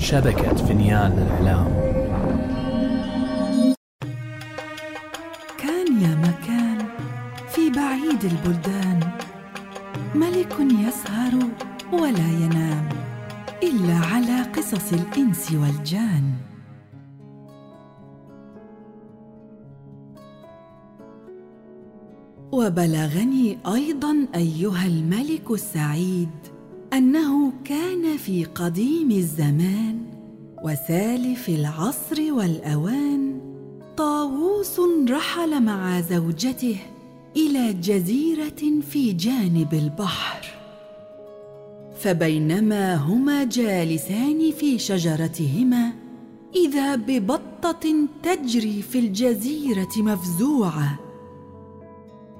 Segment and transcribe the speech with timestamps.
[0.00, 1.66] شبكة فنيان الإعلام
[5.58, 6.78] كان يا مكان
[7.48, 9.00] في بعيد البلدان.
[10.14, 11.34] ملك يسهر
[11.92, 12.88] ولا ينام
[13.62, 16.32] إلا على قصص الإنس والجان.
[22.52, 26.30] وبلغني أيضا أيها الملك السعيد
[26.92, 29.99] أنه كان في قديم الزمان
[30.62, 33.40] وسالف العصر والأوان
[33.96, 36.76] طاووس رحل مع زوجته
[37.36, 40.46] إلى جزيرة في جانب البحر.
[42.00, 45.92] فبينما هما جالسان في شجرتهما
[46.56, 50.98] إذا ببطة تجري في الجزيرة مفزوعة.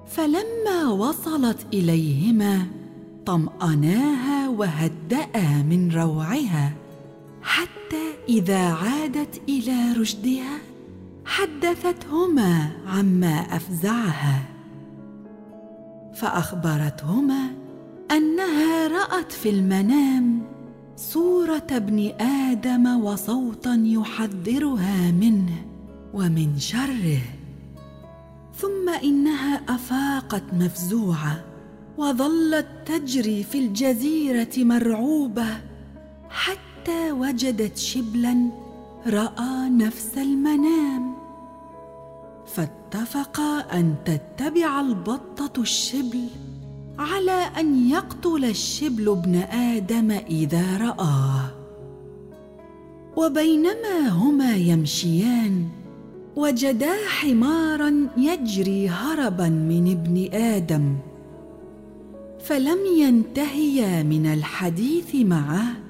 [0.06, 2.66] فلما وصلت إليهما
[3.26, 6.72] طمأناها وهدأا من روعها
[7.42, 7.79] حتى
[8.28, 10.58] إذا عادت إلى رشدها
[11.24, 14.42] حدثتهما عما أفزعها.
[16.14, 17.50] فأخبرتهما
[18.10, 20.42] أنها رأت في المنام
[20.96, 25.64] صورة ابن آدم وصوتا يحذرها منه
[26.14, 27.22] ومن شره.
[28.56, 31.44] ثم إنها أفاقت مفزوعة
[31.98, 35.46] وظلت تجري في الجزيرة مرعوبة
[36.30, 36.69] حتى
[37.12, 38.50] وجدت شبلا
[39.06, 41.14] رأى نفس المنام؟
[42.46, 46.26] فاتفقا أن تتبع البطة الشبل
[46.98, 51.50] على أن يقتل الشبل ابن آدم إذا رآه.
[53.16, 55.68] وبينما هما يمشيان
[56.36, 60.96] وجدا حمارا يجري هربا من ابن آدم.
[62.40, 65.89] فلم ينتهيا من الحديث معه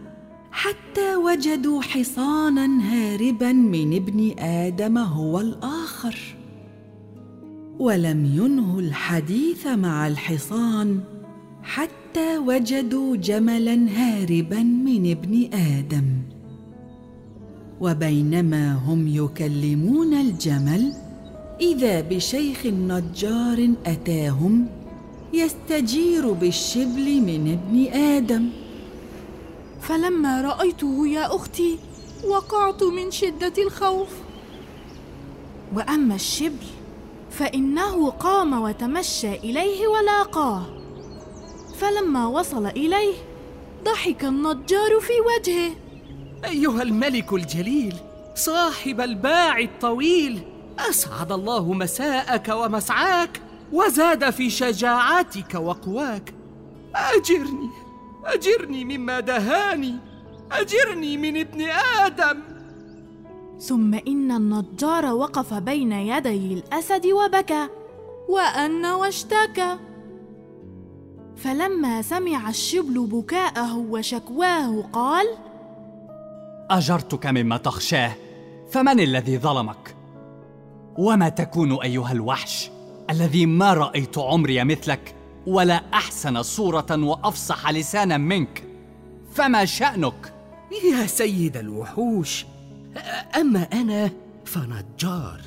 [0.53, 6.37] حتى وجدوا حصانا هاربا من ابن آدم هو الآخر.
[7.79, 11.01] ولم ينهوا الحديث مع الحصان
[11.63, 16.05] حتى وجدوا جملا هاربا من ابن آدم.
[17.81, 20.93] وبينما هم يكلمون الجمل
[21.61, 24.67] إذا بشيخ نجار أتاهم
[25.35, 28.49] يستجير بالشبل من ابن آدم.
[29.81, 31.79] فلما رأيته يا أختي
[32.25, 34.09] وقعت من شدة الخوف.
[35.75, 36.67] وأما الشبل
[37.31, 40.63] فإنه قام وتمشى إليه ولاقاه.
[41.79, 43.15] فلما وصل إليه
[43.85, 45.71] ضحك النجار في وجهه.
[46.45, 47.95] أيها الملك الجليل
[48.35, 50.43] صاحب الباع الطويل
[50.79, 53.41] أسعد الله مساءك ومسعاك
[53.73, 56.35] وزاد في شجاعتك وقواك.
[56.95, 57.71] أجرني.
[58.25, 59.97] أجرني مما دهاني
[60.53, 61.61] أجرني من ابن
[62.05, 62.43] آدم.
[63.59, 67.69] ثم إن النجار وقف بين يدي الأسد وبكى
[68.29, 69.77] وأن واشتكى.
[71.37, 75.27] فلما سمع الشبل بكاءه وشكواه قال
[76.71, 78.13] أجرتك مما تخشاه
[78.71, 79.97] فمن الذي ظلمك؟
[80.99, 82.71] وما تكون أيها الوحش
[83.11, 85.15] الذي ما رأيت عمري مثلك؟
[85.51, 88.65] ولا أحسن صورة وأفصح لسانا منك.
[89.35, 90.33] فما شأنك؟
[90.93, 92.47] يا سيد الوحوش
[93.37, 94.11] أما أنا
[94.45, 95.41] فنجار.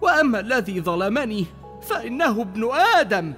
[0.00, 1.46] وأما الذي ظلمني
[1.82, 3.32] فإنه ابن آدم.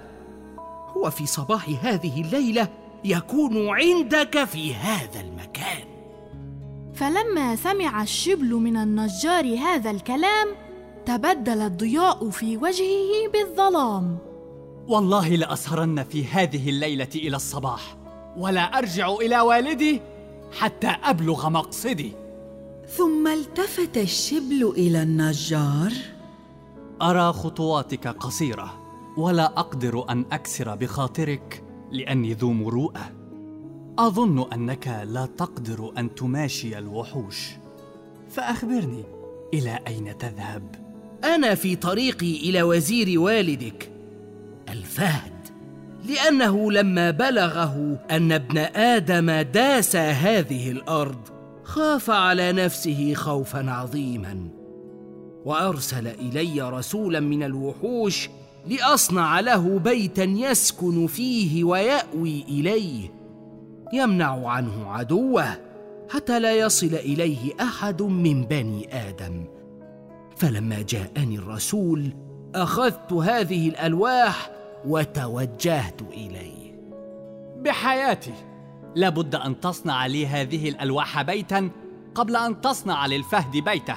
[0.97, 2.69] هو في صباح هذه الليلة
[3.05, 5.85] يكون عندك في هذا المكان.
[6.95, 10.49] فلما سمع الشبل من النجار هذا الكلام
[11.07, 14.19] تبدل الضياء في وجهه بالظلام.
[14.89, 17.97] والله لأسهرن في هذه الليلة إلى الصباح
[18.37, 20.01] ولا أرجع إلى والدي
[20.53, 22.13] حتى أبلغ مقصدي.
[22.89, 25.93] ثم التفت الشبل إلى النجار.
[27.03, 28.83] أرى خطواتك قصيرة
[29.17, 33.13] ولا أقدر أن أكسر بخاطرك لأني ذو مروءة.
[33.99, 37.51] أظن أنك لا تقدر أن تماشي الوحوش.
[38.31, 39.05] فأخبرني
[39.55, 40.75] إلى أين تذهب؟
[41.25, 43.94] أنا في طريقي إلى وزير والدك.
[44.69, 45.33] الفهد
[46.09, 51.29] لأنه لما بلغه أن ابن آدم داس هذه الأرض
[51.65, 54.49] خاف على نفسه خوفا عظيما.
[55.45, 58.29] وأرسل إلي رسولا من الوحوش
[58.67, 63.11] لأصنع له بيتا يسكن فيه ويأوي إليه.
[63.93, 65.47] يمنع عنه عدوه
[66.11, 69.45] حتى لا يصل إليه أحد من بني آدم.
[70.37, 72.13] فلما جاءني الرسول
[72.55, 74.51] أخذت هذه الألواح
[74.87, 76.75] وتوجهت إليه.
[77.63, 78.35] بحياتي.
[78.95, 81.71] لابد أن تصنع لي هذه الألواح بيتا
[82.15, 83.97] قبل أن تصنع للفهد بيته.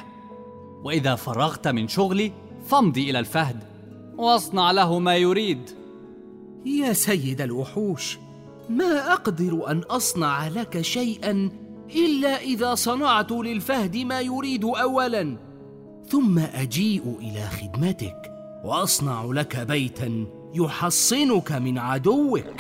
[0.84, 2.32] وإذا فرغت من شغلي
[2.66, 3.64] فامضي إلى الفهد
[4.18, 5.70] واصنع له ما يريد.
[6.66, 8.18] يا سيد الوحوش
[8.70, 11.52] ما أقدر أن أصنع لك شيئا
[11.96, 15.38] إلا إذا صنعت للفهد ما يريد اولا.
[16.08, 18.32] ثم أجيء إلى خدمتك
[18.64, 22.56] وأصنع لك بيتا يحصنك من عدوك.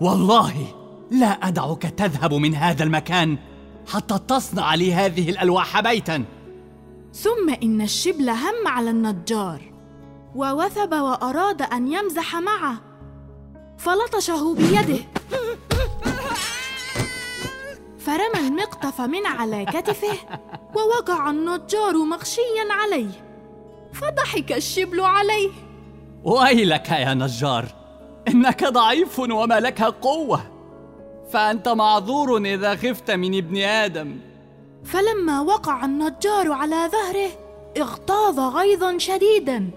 [0.00, 0.66] والله
[1.10, 3.38] لا أدعك تذهب من هذا المكان
[3.92, 6.24] حتى تصنع لي هذه الألواح بيتا.
[7.12, 9.60] ثم إن الشبل هم على النجار
[10.34, 12.80] ووثب وأراد أن يمزح معه
[13.78, 15.04] فلطشه بيده.
[17.98, 20.18] فرمى المقطف من على كتفه
[20.74, 23.24] ووقع النجار مغشيا عليه
[23.92, 25.50] فضحك الشبل عليه.
[26.24, 27.66] ويلك يا نجار
[28.28, 30.40] إنك ضعيف وما لك قوة
[31.30, 34.16] فأنت معذور إذا خفت من ابن آدم.
[34.84, 37.30] فلما وقع النجار على ظهره
[37.76, 39.70] اغتاظ غيظا شديدا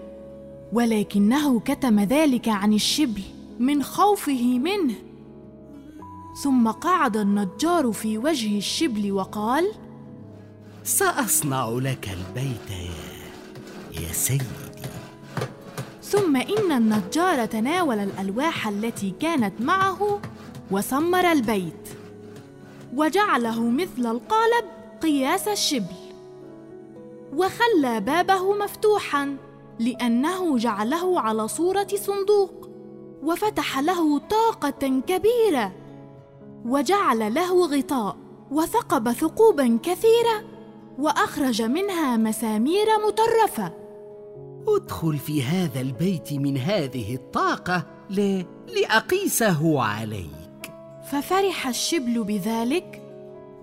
[0.72, 3.22] ولكنه كتم ذلك عن الشبل
[3.58, 4.94] من خوفه منه.
[6.42, 9.72] ثم قعد النجار في وجه الشبل وقال
[10.84, 14.67] سأصنع لك البيت يا يا سيدي.
[16.08, 20.20] ثم إن النجار تناول الألواح التي كانت معه
[20.70, 21.88] وسمر البيت.
[22.96, 24.64] وجعله مثل القالب
[25.02, 25.96] قياس الشبل.
[27.36, 29.36] وخلى بابه مفتوحا
[29.78, 32.70] لأنه جعله على صورة صندوق.
[33.22, 35.72] وفتح له طاقة كبيرة.
[36.64, 38.16] وجعل له غطاء.
[38.50, 40.44] وثقب ثقوبا كثيرة.
[40.98, 43.87] وأخرج منها مسامير مطرفه
[44.76, 48.42] ادخل في هذا البيت من هذه الطاقة ل...
[48.76, 50.72] لأقيسه عليك.
[51.10, 53.02] ففرح الشبل بذلك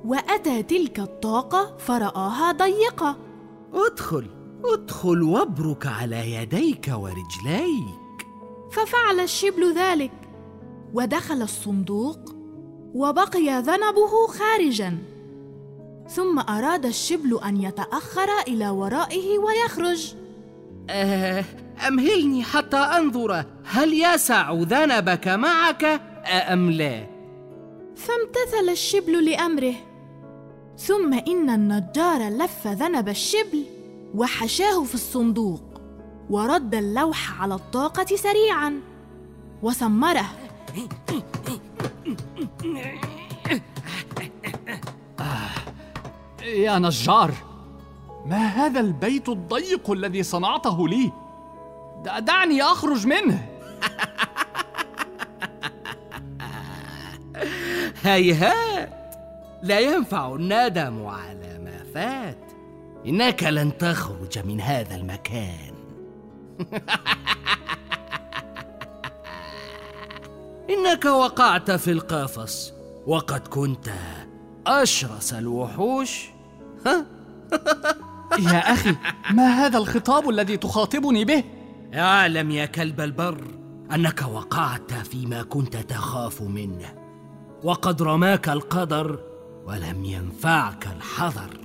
[0.06, 3.18] وأتى تلك الطاقة فرآها ضيقة.
[3.74, 4.26] ادخل
[4.66, 8.28] ادخل وابرك على يديك ورجليك.
[8.72, 10.12] ففعل الشبل ذلك
[10.94, 12.20] ودخل الصندوق
[12.94, 14.98] وبقي ذنبه خارجا.
[16.10, 20.16] ثم أراد الشبل أن يتأخر إلى ورائه ويخرج.
[20.90, 21.44] آه
[21.88, 23.46] أمهلني حتى أنظر.
[23.66, 27.08] هل يسع ذنبك معك؟ ام لا.
[27.96, 29.74] فامتثل الشبل لأمره.
[30.78, 33.64] ثم إن النجار لف ذنب الشبل
[34.16, 35.62] وحشاه في الصندوق
[36.30, 38.82] ورد اللوح على الطاقة سريعا.
[39.64, 40.26] وسمره
[46.44, 47.32] يا نجار.
[48.26, 51.12] ما هذا البيت الضيق الذي صنعته لي؟
[52.20, 53.46] دعني أخرج منه.
[58.04, 59.06] هيهات
[59.64, 62.38] لا ينفع الندم على ما فات.
[63.06, 65.76] إنك لن تخرج من هذا المكان.
[70.70, 72.74] إنك وقعت في القفص
[73.08, 73.90] وقد كنت
[74.68, 76.30] أشرس الوحوش.
[76.86, 77.06] ها؟
[78.40, 78.96] يا أخي
[79.32, 81.44] ما هذا الخطاب الذي تخاطبني به؟
[81.94, 83.42] اعلم يا كلب البر
[83.94, 86.94] أنك وقعت فيما كنت تخاف منه
[87.64, 89.20] وقد رماك القدر
[89.68, 91.60] ولم ينفعك الحذر.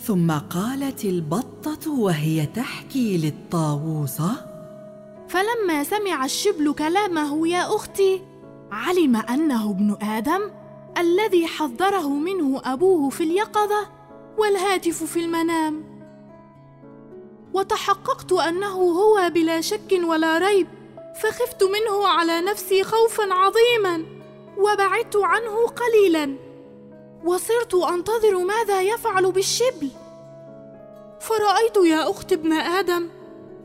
[0.00, 4.30] ثم قالت البطة وهي تحكي للطاووسه
[5.28, 8.22] فلما سمع الشبل كلامه يا أختي
[8.72, 10.40] علم أنه ابن آدم
[10.98, 13.93] الذي حذره منه أبوه في اليقظة.
[14.38, 15.94] والهاتف في المنام.
[17.54, 20.66] وتحققت أنه هو بلا شك ولا ريب
[21.22, 24.04] فخفت منه على نفسي خوفا عظيما
[24.58, 26.36] وبعدت عنه قليلا.
[27.24, 29.88] وصرت أنتظر ماذا يفعل بالشبل.
[31.20, 33.08] فرأيت يا أخت ابن آدم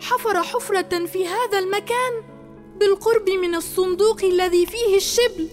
[0.02, 2.24] حفر حفرة في هذا المكان
[2.76, 5.48] بالقرب من الصندوق الذي فيه الشبل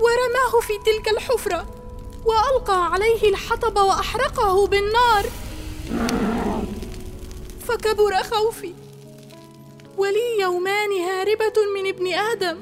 [0.00, 1.73] ورماه في تلك الحفرة.
[2.24, 5.24] وألقى عليه الحطب وأحرقه بالنار.
[7.60, 8.74] فكبر خوفي.
[9.98, 12.58] ولي يومان هاربة من ابن آدم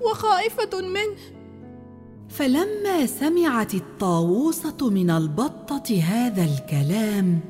[0.00, 1.16] وخائفة منه.
[2.28, 7.40] فلما سمعت الطاووسة من البطة هذا الكلام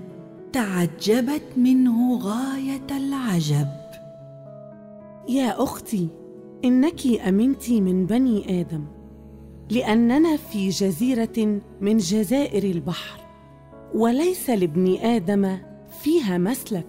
[0.53, 3.69] تعجبت منه غاية العجب.
[5.29, 6.09] يا أختي
[6.65, 8.96] إنك امنت من بني آدم.
[9.71, 13.21] لأننا في جزيرة من جزائر البحر
[13.95, 15.59] وليس لابن آدم
[16.03, 16.87] فيها مسلك.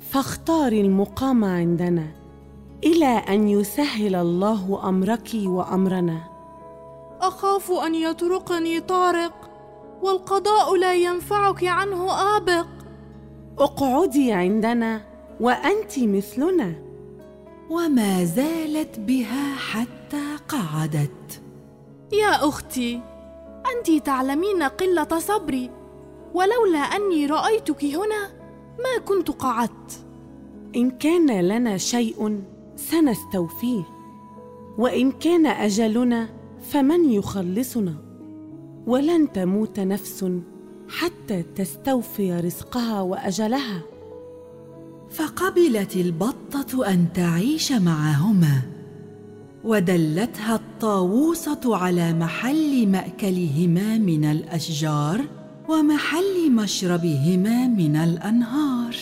[0.00, 2.06] فاختاري المقام عندنا
[2.84, 6.20] إلى أن يسهل الله أمرك وأمرنا.
[7.20, 9.50] أخاف أن يطرقني طارق
[10.02, 12.66] والقضاء لا ينفعك عنه آبق.
[13.58, 15.00] اقعدي عندنا
[15.40, 16.74] وأنت مثلنا.
[17.70, 21.42] وما زالت بها حتى قعدت.
[22.12, 23.00] يا أختي
[23.76, 25.70] أنت تعلمين قلة صبري.
[26.34, 28.30] ولولا أني رأيتك هنا
[28.78, 30.06] ما كنت قعدت.
[30.76, 32.42] إن كان لنا شيء
[32.76, 33.82] سنستوفيه.
[34.78, 36.28] وإن كان أجلنا
[36.70, 37.94] فمن يخلصنا؟
[38.86, 40.26] ولن تموت نفس
[40.88, 43.82] حتى تستوفي رزقها وأجلها.
[45.10, 48.71] فقبلت البطة أن تعيش معهما.
[49.64, 55.24] ودلتها الطاووسة على محل مأكلهما من الأشجار
[55.68, 58.96] ومحل مشربهما من الأنهار.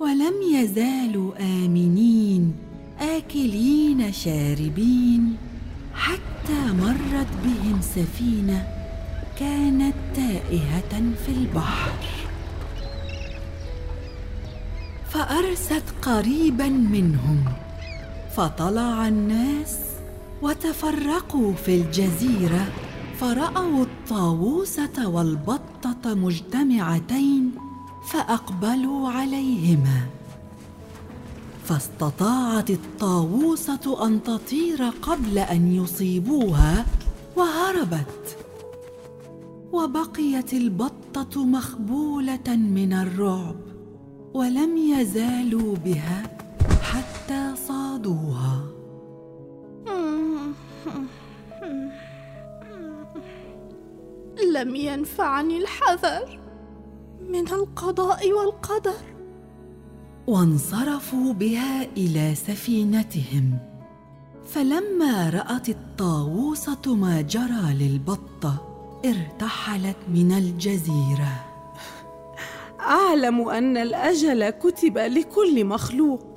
[0.00, 2.54] ولم يزالوا آمنين
[3.00, 5.36] آكلين شاربين.
[5.94, 8.66] حتى مرت بهم سفينة
[9.38, 11.98] كانت تائهة في البحر.
[15.10, 17.44] فأرست قريبا منهم
[18.36, 19.78] فطلع الناس
[20.42, 22.72] وتفرقوا في الجزيرة
[23.20, 27.50] فرأوا الطاووسة والبطة مجتمعتين
[28.08, 30.00] فأقبلوا عليهما.
[31.64, 36.86] فاستطاعت الطاووسة أن تطير قبل أن يصيبوها
[37.36, 38.36] وهربت.
[39.72, 43.56] وبقيت البطة مخبولة من الرعب
[44.34, 46.31] ولم يزالوا بها.
[48.02, 48.62] صادوها
[54.52, 56.40] لم ينفعني الحذر
[57.28, 59.02] من القضاء والقدر.
[60.26, 63.58] وانصرفوا بها إلى سفينتهم.
[64.46, 68.54] فلما رأت الطاووسه ما جرى للبطة
[69.04, 71.44] ارتحلت من الجزيرة.
[72.80, 76.31] أعلم أن الأجل كتب لكل مخلوق.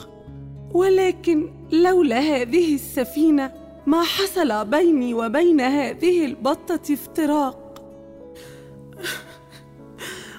[0.75, 3.51] ولكن لولا هذه السفينة
[3.85, 7.81] ما حصل بيني وبين هذه البطة افتراق.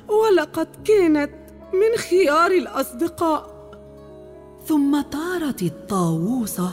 [0.09, 1.31] ولقد كانت
[1.73, 3.71] من خيار الأصدقاء.
[4.67, 6.71] ثم طارت الطاووسه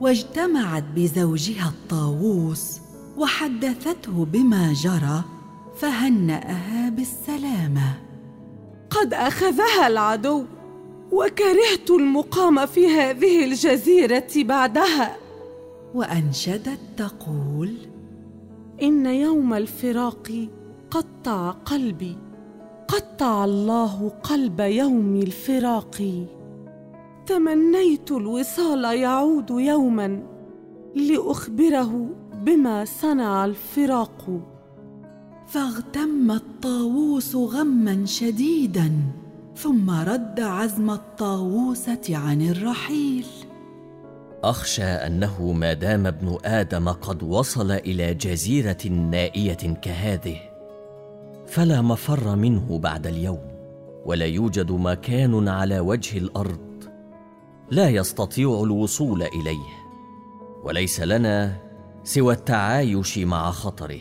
[0.00, 2.80] واجتمعت بزوجها الطاووس
[3.16, 5.24] وحدثته بما جرى
[5.76, 7.94] فهنأها بالسلامة.
[8.90, 10.44] قد أخذها العدو.
[11.12, 15.16] وكرهت المقام في هذه الجزيرة بعدها.
[15.94, 17.74] وأنشدت تقول
[18.82, 20.48] إن يوم الفراق
[20.90, 22.16] قطع قلبي
[22.88, 26.26] قطع الله قلب يوم الفراق.
[27.26, 30.22] تمنيت الوصال يعود يوما
[30.96, 32.06] لأخبره
[32.44, 34.40] بما صنع الفراق.
[35.46, 38.92] فاغتم الطاووس غما شديدا.
[39.62, 43.26] ثم رد عزم الطاووسة عن الرحيل.
[44.44, 50.36] أخشى أنه ما دام ابن آدم قد وصل إلى جزيرة نائية كهذه
[51.46, 53.40] فلا مفر منه بعد اليوم
[54.04, 56.84] ولا يوجد مكان على وجه الأرض
[57.70, 59.68] لا يستطيع الوصول إليه
[60.64, 61.56] وليس لنا
[62.04, 64.00] سوى التعايش مع خطره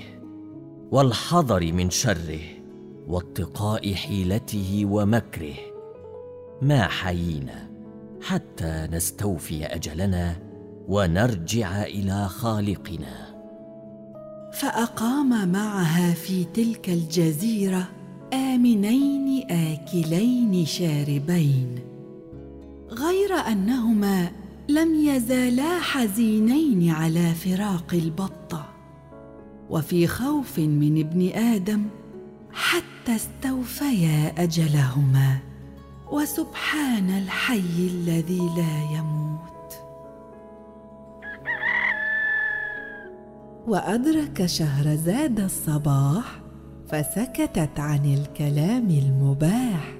[0.91, 2.56] والحذر من شره.
[3.07, 5.55] واتقاء حيلته ومكره.
[6.61, 7.69] ما حيينا
[8.21, 10.35] حتى نستوفي أجلنا
[10.87, 13.27] ونرجع إلى خالقنا.
[14.53, 17.87] فأقام معها في تلك الجزيرة
[18.33, 21.79] آمنين آكلين شاربين.
[22.89, 24.31] غير أنهما
[24.69, 28.65] لم يزالا حزينين على فراق البطة.
[29.69, 31.83] وفي خوف من ابن آدم
[32.57, 35.37] حتى استوفيا أجلهما.
[36.11, 39.73] وسبحان الحي الذي لا يموت.
[43.67, 46.39] وأدرك شهرزاد الصباح
[46.89, 49.96] فسكتت عن الكلام المباح.